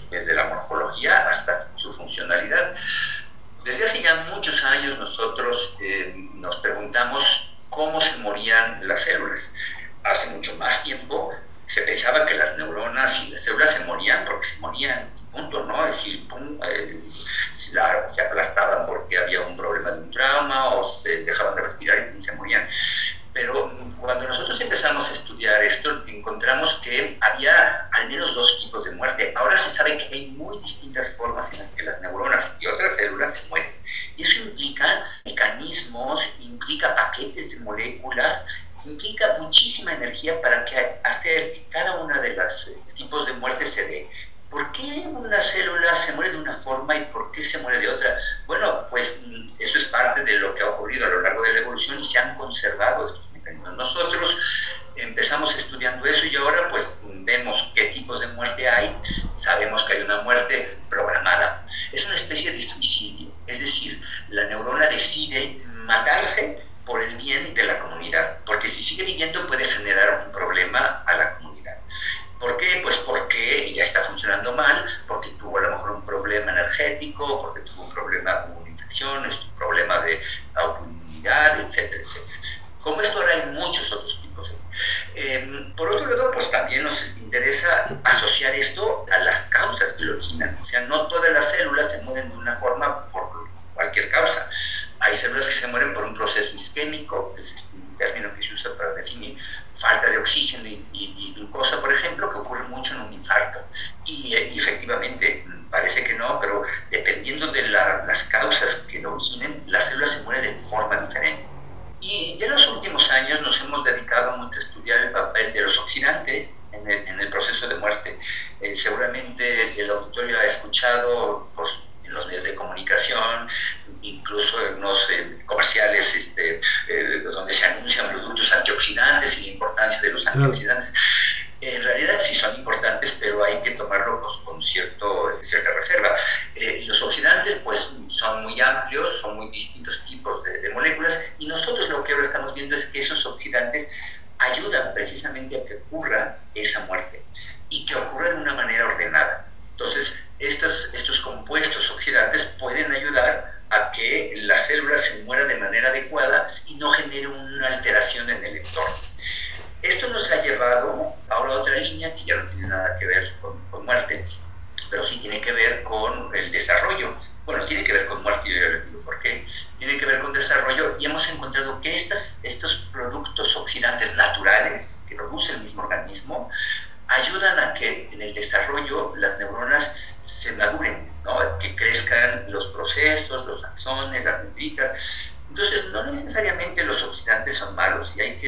para 40.47 40.63
que 40.63 40.77
hacer 41.03 41.51
que 41.51 41.65
cada 41.69 41.97
una 41.97 42.21
de 42.21 42.33
los 42.33 42.69
eh, 42.69 42.77
tipos 42.93 43.27
de 43.27 43.33
muerte 43.33 43.65
se 43.65 43.85
dé. 43.85 44.09
¿Por 44.49 44.71
qué 44.71 45.03
una 45.07 45.41
célula 45.41 45.93
se 45.93 46.13
muere 46.13 46.31
de 46.31 46.37
una 46.37 46.53
forma 46.53 46.95
y 46.95 47.03
por 47.05 47.31
qué 47.31 47.43
se 47.43 47.57
muere 47.57 47.79
de 47.79 47.89
otra? 47.89 48.17
Bueno, 48.45 48.87
pues 48.89 49.23
mm, 49.27 49.45
eso 49.59 49.77
es 49.77 49.85
parte 49.85 50.23
de 50.23 50.39
lo 50.39 50.53
que 50.53 50.63
ha 50.63 50.69
ocurrido 50.69 51.05
a 51.05 51.09
lo 51.09 51.21
largo 51.21 51.41
de 51.43 51.53
la 51.53 51.59
evolución 51.59 51.99
y 51.99 52.05
se 52.05 52.19
han 52.19 52.37
conservado 52.37 53.05
estos 53.05 53.29
mecanismos. 53.33 53.73
Nosotros 53.73 54.37
empezamos 54.95 55.53
estudiando 55.57 56.05
eso 56.05 56.25
y 56.25 56.35
ahora 56.37 56.69
pues 56.69 56.95
vemos 57.03 57.69
qué 57.75 57.87
tipos 57.87 58.21
de 58.21 58.27
muerte 58.27 58.69
hay. 58.69 58.97
Sabemos 59.35 59.83
que 59.83 59.93
hay 59.93 60.01
una 60.03 60.21
muerte 60.21 60.79
programada. 60.89 61.65
Es 61.91 62.05
una 62.05 62.15
especie 62.15 62.53
de 62.53 62.61
suicidio. 62.61 63.33
Es 63.47 63.59
decir, 63.59 64.01
la 64.29 64.45
neurona 64.45 64.87
decide 64.87 65.61
matarse 65.83 66.66
por 66.87 67.03
el 67.03 67.17
bien 67.17 67.53
de 67.53 67.63
la 67.65 67.79
comunidad, 67.79 68.39
porque 68.45 68.67
si 68.67 68.81
sigue 68.81 69.03
viniendo 69.03 69.45
puede 69.45 69.65
generar 69.65 70.25
un 70.25 70.31
problema 70.31 71.03
a 71.05 71.17
la 71.17 71.37
comunidad. 71.37 71.77
¿Por 72.39 72.55
qué? 72.55 72.79
Pues 72.81 72.95
porque 72.97 73.73
ya 73.73 73.83
está 73.83 74.01
funcionando 74.03 74.53
mal, 74.53 74.85
porque 75.05 75.29
tuvo 75.31 75.57
a 75.57 75.61
lo 75.61 75.71
mejor 75.71 75.91
un 75.91 76.05
problema 76.05 76.51
energético, 76.51 77.41
porque 77.41 77.61
tuvo 77.61 77.83
un 77.83 77.93
problema 77.93 78.43
con 78.43 78.57
una 78.57 78.69
infección, 78.69 79.25
un 79.25 79.55
problema 79.57 79.99
de 79.99 80.21
autoinmunidad, 80.55 81.59
etcétera, 81.59 82.01
etcétera. 82.01 82.39
Como 82.81 83.01
esto 83.01 83.19
ahora 83.19 83.33
hay 83.33 83.45
muchos 83.51 83.91
otros 83.91 84.21
tipos. 84.21 84.53
Eh, 85.15 85.73
por 85.75 85.89
otro 85.89 86.07
lado, 86.09 86.31
pues 86.31 86.49
también 86.51 86.83
nos 86.83 87.03
interesa 87.17 87.99
asociar 88.03 88.53
esto 88.53 89.05
a 89.11 89.17
las 89.23 89.45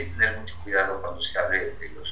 que 0.05 0.11
tener 0.11 0.37
mucho 0.37 0.55
cuidado 0.63 1.01
cuando 1.01 1.21
se 1.21 1.39
hable 1.39 1.59
de 1.59 1.89
los 1.89 2.08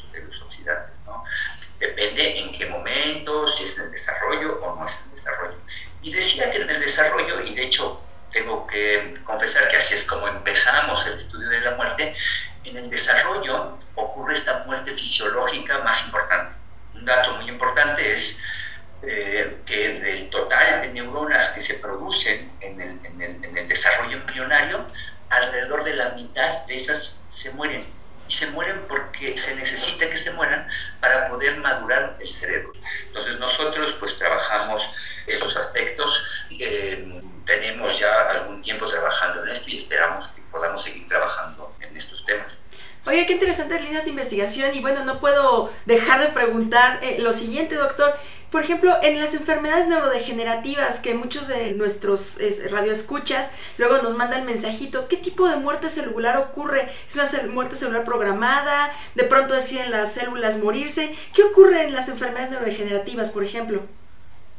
dejar 45.85 46.21
de 46.21 46.27
preguntar 46.27 46.99
eh, 47.03 47.17
lo 47.19 47.33
siguiente, 47.33 47.75
doctor. 47.75 48.13
Por 48.51 48.63
ejemplo, 48.63 48.95
en 49.03 49.19
las 49.19 49.33
enfermedades 49.33 49.87
neurodegenerativas 49.87 50.99
que 50.99 51.13
muchos 51.13 51.47
de 51.49 51.73
nuestros 51.73 52.39
es, 52.39 52.71
radioescuchas 52.71 53.51
luego 53.77 53.97
nos 54.01 54.15
mandan 54.15 54.45
mensajito, 54.45 55.09
¿qué 55.09 55.17
tipo 55.17 55.49
de 55.49 55.57
muerte 55.57 55.89
celular 55.89 56.37
ocurre? 56.37 56.89
¿Es 57.09 57.15
una 57.15 57.53
muerte 57.53 57.75
celular 57.75 58.05
programada? 58.05 58.93
¿De 59.15 59.25
pronto 59.25 59.53
deciden 59.53 59.91
las 59.91 60.13
células 60.13 60.57
morirse? 60.59 61.13
¿Qué 61.33 61.43
ocurre 61.43 61.83
en 61.83 61.93
las 61.93 62.07
enfermedades 62.07 62.51
neurodegenerativas, 62.51 63.31
por 63.31 63.43
ejemplo? 63.43 63.83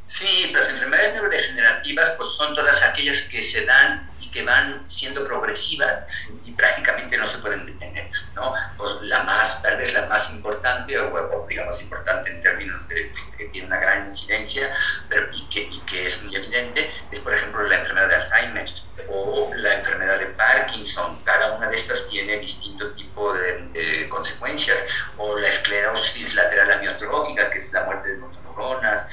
Sí, 0.09 0.51
las 0.55 0.67
enfermedades 0.69 1.13
neurodegenerativas 1.13 2.13
pues, 2.17 2.29
son 2.29 2.55
todas 2.55 2.81
aquellas 2.81 3.21
que 3.29 3.43
se 3.43 3.63
dan 3.65 4.09
y 4.19 4.31
que 4.31 4.41
van 4.41 4.83
siendo 4.83 5.23
progresivas 5.23 6.07
y 6.47 6.51
prácticamente 6.53 7.15
no 7.15 7.29
se 7.29 7.37
pueden 7.37 7.63
detener, 7.67 8.09
¿no? 8.33 8.51
Pues 8.75 9.03
la 9.03 9.21
más, 9.25 9.61
tal 9.61 9.77
vez 9.77 9.93
la 9.93 10.07
más 10.07 10.33
importante, 10.33 10.97
o, 10.97 11.45
digamos 11.47 11.79
importante 11.83 12.31
en 12.31 12.41
términos 12.41 12.87
de 12.87 13.13
que 13.37 13.45
tiene 13.49 13.67
una 13.67 13.77
gran 13.77 14.07
incidencia 14.07 14.73
pero, 15.09 15.27
y, 15.31 15.47
que, 15.49 15.61
y 15.61 15.79
que 15.81 16.07
es 16.07 16.23
muy 16.23 16.35
evidente, 16.35 16.91
es 17.11 17.19
por 17.19 17.35
ejemplo 17.35 17.61
la 17.61 17.75
enfermedad 17.75 18.09
de 18.09 18.15
Alzheimer 18.15 18.67
o 19.09 19.51
la 19.57 19.75
enfermedad 19.75 20.17
de 20.17 20.25
Parkinson. 20.25 21.21
Cada 21.23 21.55
una 21.55 21.69
de 21.69 21.77
estas 21.77 22.07
tiene 22.07 22.37
distinto 22.37 22.91
tipo 22.93 23.31
de, 23.33 24.07
consecuencias, 24.09 24.87
o 25.17 25.37
la 25.37 25.47
esclerosis 25.47 26.33
lateral 26.33 26.71
amiotrófica, 26.71 27.49
que 27.51 27.59
es 27.59 27.71
la 27.73 27.83
muerte 27.83 28.09
de 28.09 28.17
neuronas, 28.17 29.07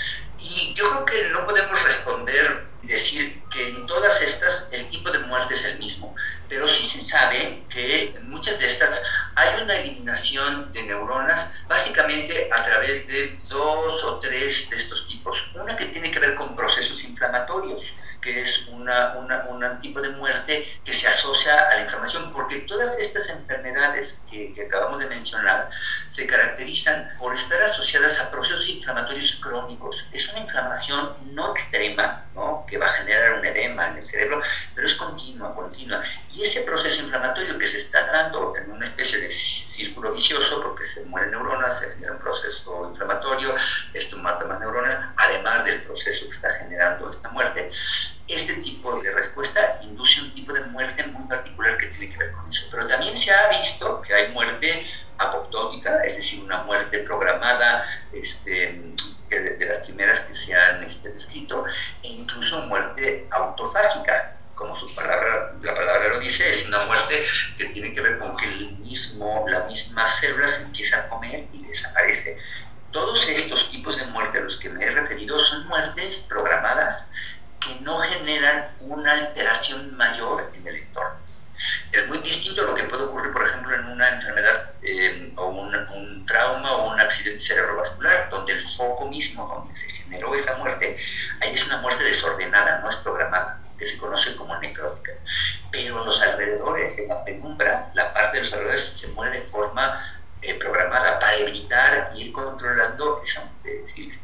evitar 101.39 102.11
ir 102.17 102.33
controlando 102.33 103.21
esa 103.25 103.53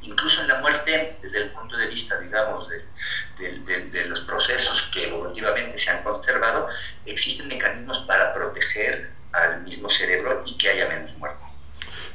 incluso 0.02 0.42
en 0.42 0.48
la 0.48 0.60
muerte, 0.60 1.16
desde 1.22 1.42
el 1.42 1.50
punto 1.50 1.76
de 1.76 1.88
vista, 1.88 2.18
digamos, 2.20 2.68
de, 2.68 4.06
los 4.06 4.20
procesos 4.20 4.90
que 4.92 5.08
evolutivamente 5.08 5.78
se 5.78 5.90
han 5.90 6.02
conservado, 6.02 6.66
existen 7.06 7.48
mecanismos 7.48 8.04
para 8.06 8.32
proteger 8.32 9.12
al 9.32 9.62
mismo 9.62 9.88
cerebro 9.88 10.42
y 10.46 10.58
que 10.58 10.68
haya 10.68 10.88
menos 10.88 11.16
muerte. 11.18 11.42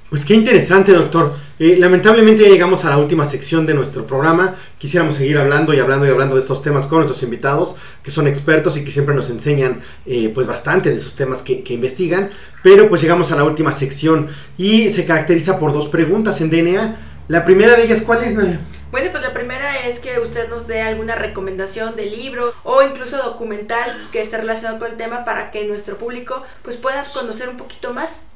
Pues 0.09 0.23
qué 0.23 0.35
interesante, 0.35 0.93
doctor. 0.93 1.35
Eh, 1.59 1.75
lamentablemente 1.77 2.43
ya 2.43 2.49
llegamos 2.49 2.85
a 2.85 2.89
la 2.89 2.97
última 2.97 3.25
sección 3.25 3.65
de 3.65 3.73
nuestro 3.73 4.07
programa. 4.07 4.55
Quisiéramos 4.77 5.15
seguir 5.15 5.37
hablando 5.39 5.73
y 5.73 5.79
hablando 5.79 6.05
y 6.05 6.09
hablando 6.09 6.35
de 6.35 6.41
estos 6.41 6.61
temas 6.61 6.85
con 6.85 6.99
nuestros 6.99 7.23
invitados, 7.23 7.75
que 8.03 8.11
son 8.11 8.27
expertos 8.27 8.77
y 8.77 8.85
que 8.85 8.91
siempre 8.91 9.15
nos 9.15 9.29
enseñan 9.29 9.81
eh, 10.05 10.31
pues 10.33 10.45
bastante 10.45 10.89
de 10.89 10.95
esos 10.95 11.15
temas 11.15 11.41
que, 11.41 11.63
que, 11.63 11.73
investigan. 11.73 12.29
Pero 12.61 12.87
pues 12.87 13.01
llegamos 13.01 13.31
a 13.31 13.35
la 13.35 13.43
última 13.43 13.73
sección 13.73 14.29
y 14.57 14.91
se 14.91 15.05
caracteriza 15.05 15.59
por 15.59 15.73
dos 15.73 15.87
preguntas 15.87 16.41
en 16.41 16.51
DNA. 16.51 16.95
La 17.27 17.43
primera 17.43 17.75
de 17.75 17.83
ellas, 17.83 18.03
¿cuál 18.05 18.23
es, 18.23 18.35
Nadia? 18.35 18.59
Bueno, 18.91 19.11
pues 19.11 19.21
la 19.21 19.33
primera 19.33 19.85
es 19.85 19.99
que 19.99 20.19
usted 20.19 20.47
nos 20.47 20.65
dé 20.65 20.81
alguna 20.81 21.15
recomendación 21.15 21.95
de 21.97 22.05
libros 22.05 22.55
o 22.63 22.81
incluso 22.83 23.17
documental 23.17 24.09
que 24.11 24.21
esté 24.21 24.37
relacionado 24.37 24.79
con 24.79 24.91
el 24.91 24.97
tema 24.97 25.25
para 25.25 25.51
que 25.51 25.65
nuestro 25.65 25.97
público 25.97 26.45
pues 26.63 26.77
pueda 26.77 27.03
conocer 27.13 27.49
un 27.49 27.57
poquito 27.57 27.93
más. 27.93 28.27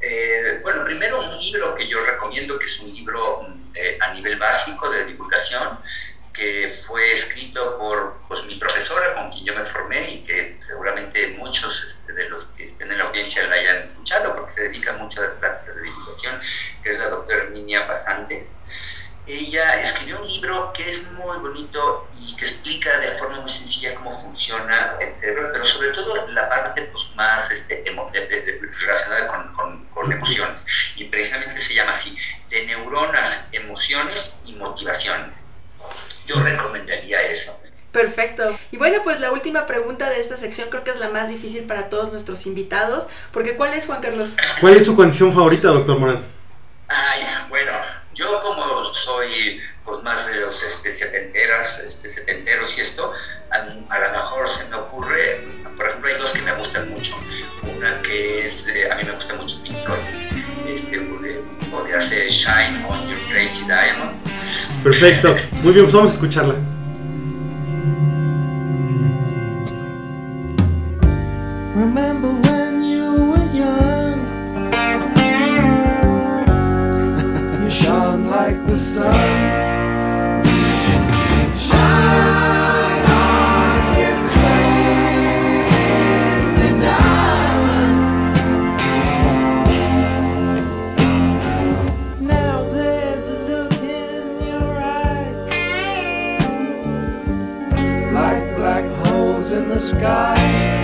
Eh, 0.00 0.60
bueno, 0.62 0.84
primero 0.84 1.20
un 1.20 1.40
libro 1.40 1.74
que 1.74 1.88
yo 1.88 1.98
recomiendo, 2.04 2.56
que 2.58 2.66
es 2.66 2.80
un 2.80 2.94
libro 2.94 3.48
eh, 3.74 3.98
a 4.00 4.14
nivel 4.14 4.38
básico 4.38 4.88
de 4.88 5.04
divulgación, 5.06 5.27
que 6.32 6.68
fue 6.68 7.12
escrito 7.12 7.78
por 7.78 8.20
pues, 8.28 8.44
mi 8.44 8.54
profesora 8.56 9.14
con 9.14 9.30
quien 9.30 9.46
yo 9.46 9.54
me 9.54 9.64
formé 9.64 10.08
y 10.10 10.24
que 10.24 10.56
seguramente 10.60 11.36
muchos 11.38 11.82
este, 11.82 12.12
de 12.12 12.28
los 12.28 12.44
que 12.56 12.64
estén 12.64 12.92
en 12.92 12.98
la 12.98 13.04
audiencia 13.04 13.46
la 13.48 13.56
hayan 13.56 13.82
escuchado 13.82 14.36
porque 14.36 14.52
se 14.52 14.62
dedica 14.68 14.92
mucho 14.92 15.20
a 15.20 15.40
prácticas 15.40 15.76
de 15.76 15.82
divulgación, 15.82 16.40
que 16.82 16.90
es 16.90 16.98
la 16.98 17.08
doctora 17.08 17.42
Herminia 17.42 17.88
Pasantes 17.88 18.60
ella 19.28 19.80
escribió 19.80 20.20
un 20.20 20.26
libro 20.26 20.72
que 20.72 20.88
es 20.88 21.10
muy 21.12 21.38
bonito 21.38 22.08
y 22.18 22.34
que 22.36 22.44
explica 22.44 22.98
de 22.98 23.08
forma 23.08 23.40
muy 23.40 23.50
sencilla 23.50 23.94
cómo 23.94 24.12
funciona 24.12 24.96
el 25.00 25.12
cerebro, 25.12 25.50
pero 25.52 25.64
sobre 25.66 25.90
todo 25.90 26.26
la 26.28 26.48
parte 26.48 26.82
pues, 26.82 27.04
más 27.14 27.50
este, 27.50 27.88
emo, 27.90 28.08
de, 28.12 28.26
de, 28.26 28.40
de, 28.40 28.60
relacionada 28.80 29.28
con, 29.28 29.52
con, 29.54 29.84
con, 29.86 30.12
emociones. 30.12 30.66
Y 30.96 31.04
precisamente 31.06 31.60
se 31.60 31.74
llama 31.74 31.92
así, 31.92 32.16
de 32.50 32.66
neuronas, 32.66 33.48
emociones 33.52 34.40
y 34.46 34.54
motivaciones. 34.54 35.44
Yo 36.26 36.40
recomendaría 36.40 37.20
eso. 37.22 37.60
Perfecto. 37.92 38.56
Y 38.70 38.76
bueno, 38.76 38.98
pues 39.02 39.18
la 39.20 39.32
última 39.32 39.66
pregunta 39.66 40.10
de 40.10 40.20
esta 40.20 40.36
sección 40.36 40.68
creo 40.68 40.84
que 40.84 40.90
es 40.90 40.98
la 40.98 41.08
más 41.08 41.28
difícil 41.28 41.64
para 41.64 41.88
todos 41.88 42.12
nuestros 42.12 42.46
invitados, 42.46 43.06
porque 43.32 43.56
¿cuál 43.56 43.74
es, 43.74 43.86
Juan 43.86 44.00
Carlos? 44.00 44.30
¿Cuál 44.60 44.76
es 44.76 44.84
su 44.84 44.96
canción 44.96 45.32
favorita, 45.32 45.68
doctor 45.68 45.98
Morán? 45.98 46.22
Ay, 46.88 47.22
bueno, 47.48 47.72
yo 48.14 48.42
como 48.42 48.94
soy 48.94 49.60
pues 49.84 50.02
más 50.02 50.26
de 50.26 50.40
los 50.40 50.62
este, 50.62 50.90
setenteras, 50.90 51.80
este, 51.80 52.10
setenteros 52.10 52.76
y 52.76 52.82
esto, 52.82 53.10
a, 53.50 53.56
a, 53.56 53.98
lo 53.98 54.10
mejor 54.10 54.50
se 54.50 54.68
me 54.68 54.76
ocurre, 54.76 54.87
Perfecto, 64.82 65.34
muy 65.62 65.72
bien, 65.72 65.84
pues 65.84 65.94
vamos 65.94 66.10
a 66.10 66.14
escucharla. 66.14 66.54
the 99.68 99.76
sky. 99.76 100.77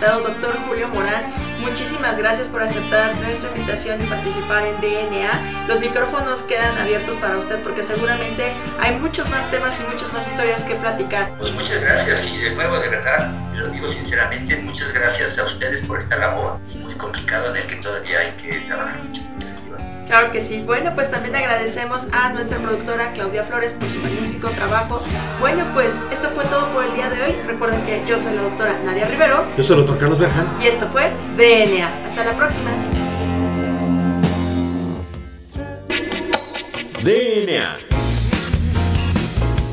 Doctor 0.00 0.56
Julio 0.66 0.88
Morán. 0.88 1.32
Muchísimas 1.60 2.16
gracias 2.16 2.48
por 2.48 2.62
aceptar 2.62 3.14
nuestra 3.16 3.50
invitación 3.50 4.02
y 4.02 4.06
participar 4.06 4.64
en 4.66 4.80
DNA. 4.80 5.66
Los 5.68 5.78
micrófonos 5.80 6.42
quedan 6.42 6.76
abiertos 6.78 7.16
para 7.16 7.36
usted 7.36 7.62
porque 7.62 7.82
seguramente 7.82 8.54
hay 8.80 8.98
muchos 8.98 9.28
más 9.28 9.50
temas 9.50 9.78
y 9.78 9.82
muchas 9.90 10.10
más 10.12 10.26
historias 10.26 10.62
que 10.62 10.74
platicar. 10.76 11.36
Pues 11.36 11.52
muchas 11.52 11.82
gracias 11.82 12.32
y 12.32 12.38
de 12.38 12.54
nuevo, 12.54 12.78
de 12.78 12.88
verdad, 12.88 13.30
lo 13.52 13.68
digo 13.68 13.88
sinceramente, 13.90 14.56
muchas 14.62 14.94
gracias 14.94 15.38
a 15.38 15.44
ustedes 15.44 15.84
por 15.84 15.98
esta 15.98 16.16
labor 16.16 16.58
muy 16.80 16.94
complicado 16.94 17.54
en 17.54 17.56
el 17.56 17.66
que 17.66 17.76
todavía 17.76 18.20
hay 18.20 18.30
que 18.42 18.60
trabajar. 18.60 19.00
Claro 20.10 20.32
que 20.32 20.40
sí. 20.40 20.60
Bueno, 20.66 20.90
pues 20.96 21.08
también 21.08 21.36
agradecemos 21.36 22.08
a 22.10 22.32
nuestra 22.32 22.58
productora 22.58 23.12
Claudia 23.12 23.44
Flores 23.44 23.72
por 23.74 23.88
su 23.88 24.00
magnífico 24.00 24.50
trabajo. 24.50 25.00
Bueno, 25.38 25.64
pues 25.72 26.00
esto 26.10 26.28
fue 26.30 26.44
todo 26.46 26.66
por 26.72 26.84
el 26.84 26.92
día 26.94 27.08
de 27.10 27.22
hoy. 27.22 27.32
Recuerden 27.46 27.80
que 27.82 28.02
yo 28.08 28.18
soy 28.18 28.34
la 28.34 28.42
doctora 28.42 28.74
Nadia 28.84 29.06
Rivero. 29.06 29.44
Yo 29.56 29.62
soy 29.62 29.78
el 29.78 29.86
doctor 29.86 30.00
Carlos 30.00 30.18
Berjan. 30.18 30.48
Y 30.60 30.66
esto 30.66 30.88
fue 30.88 31.12
DNA. 31.36 32.06
Hasta 32.06 32.24
la 32.24 32.36
próxima. 32.36 32.70
DNA. 37.04 37.76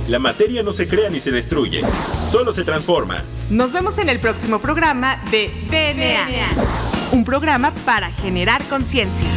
La 0.10 0.20
materia 0.20 0.62
no 0.62 0.72
se 0.72 0.88
crea 0.88 1.10
ni 1.10 1.20
se 1.20 1.32
destruye, 1.32 1.82
solo 2.22 2.54
se 2.54 2.64
transforma. 2.64 3.24
Nos 3.50 3.74
vemos 3.74 3.98
en 3.98 4.08
el 4.08 4.20
próximo 4.20 4.60
programa 4.60 5.20
de 5.32 5.50
DNA. 5.68 6.52
Un 7.12 7.26
programa 7.26 7.74
para 7.86 8.12
generar 8.12 8.64
conciencia. 8.66 9.28